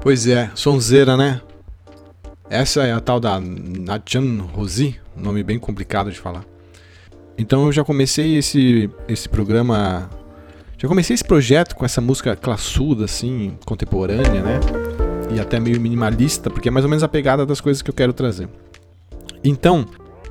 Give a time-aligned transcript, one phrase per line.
[0.00, 1.40] Pois é, sonzeira, né?
[2.48, 6.44] Essa é a tal da Nathan Rosi, nome bem complicado de falar.
[7.36, 10.08] Então eu já comecei esse, esse programa.
[10.78, 14.60] Já comecei esse projeto com essa música classuda, assim, contemporânea, né?
[15.34, 17.94] E até meio minimalista, porque é mais ou menos a pegada das coisas que eu
[17.94, 18.48] quero trazer.
[19.42, 19.84] Então,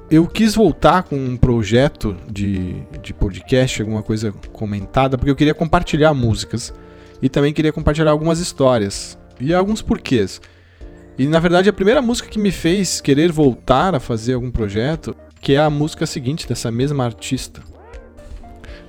[0.10, 5.54] eu quis voltar com um projeto de, de podcast, alguma coisa comentada, porque eu queria
[5.54, 6.74] compartilhar músicas
[7.22, 10.42] e também queria compartilhar algumas histórias e alguns porquês.
[11.18, 15.16] E na verdade a primeira música que me fez querer voltar a fazer algum projeto,
[15.42, 17.62] que é a música seguinte dessa mesma artista.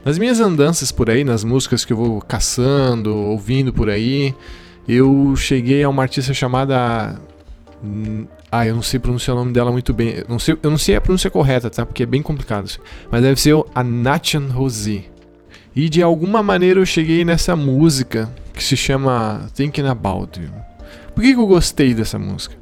[0.04, 4.34] Nas minhas andanças por aí, nas músicas que eu vou caçando, ouvindo por aí,
[4.86, 7.20] eu cheguei a uma artista chamada
[8.50, 10.14] ah, eu não sei pronunciar o nome dela muito bem.
[10.16, 11.84] Eu não sei, eu não sei a pronúncia correta, tá?
[11.84, 12.70] Porque é bem complicado.
[13.10, 15.04] Mas deve ser a Nathan Rosie.
[15.76, 20.50] E de alguma maneira eu cheguei nessa música que se chama Thinking About You.
[21.14, 22.56] Por que, que eu gostei dessa música?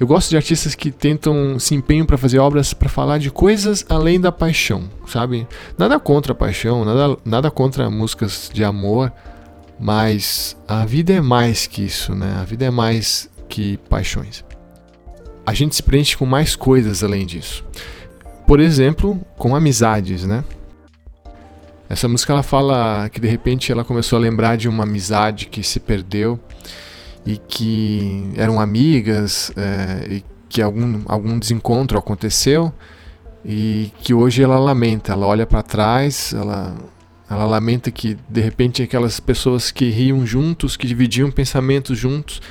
[0.00, 3.84] Eu gosto de artistas que tentam se empenham para fazer obras para falar de coisas
[3.88, 5.46] além da paixão, sabe?
[5.76, 9.12] Nada contra a paixão, nada, nada contra músicas de amor,
[9.78, 12.38] mas a vida é mais que isso, né?
[12.40, 14.42] A vida é mais que paixões.
[15.46, 17.62] A gente se preenche com mais coisas além disso.
[18.46, 20.42] Por exemplo, com amizades, né?
[21.94, 25.62] Essa música ela fala que de repente ela começou a lembrar de uma amizade que
[25.62, 26.40] se perdeu
[27.24, 32.72] e que eram amigas é, e que algum, algum desencontro aconteceu
[33.44, 36.74] e que hoje ela lamenta, ela olha para trás, ela,
[37.30, 42.42] ela lamenta que de repente aquelas pessoas que riam juntos, que dividiam pensamentos juntos,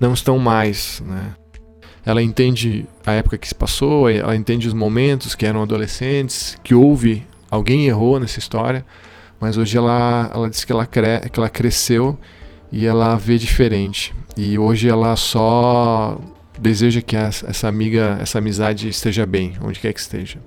[0.00, 1.34] não estão mais, né?
[2.04, 6.74] Ela entende a época que se passou, ela entende os momentos que eram adolescentes, que
[6.74, 8.84] houve alguém errou nessa história,
[9.40, 12.18] mas hoje ela, ela diz que ela, cre que ela cresceu
[12.70, 14.14] e ela vê diferente.
[14.36, 16.18] E hoje ela só
[16.58, 20.38] deseja que essa amiga, essa amizade esteja bem, onde quer que esteja.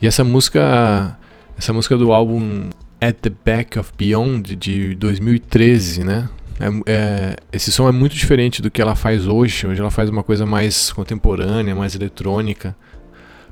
[0.00, 1.18] E essa música,
[1.56, 2.70] essa música do álbum
[3.00, 6.28] At the Back of Beyond de 2013, né?
[6.60, 9.66] É, é, esse som é muito diferente do que ela faz hoje.
[9.66, 12.76] Hoje ela faz uma coisa mais contemporânea, mais eletrônica.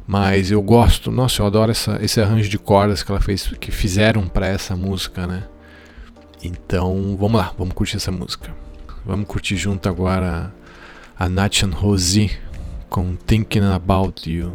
[0.07, 3.73] Mas eu gosto, nossa, eu adoro essa, esse arranjo de cordas que ela fez, que
[3.73, 5.45] fizeram para essa música, né?
[6.43, 8.55] Então, vamos lá, vamos curtir essa música.
[9.05, 10.55] Vamos curtir junto agora
[11.19, 12.31] a Nathan Rosie
[12.89, 14.53] com Thinking About You.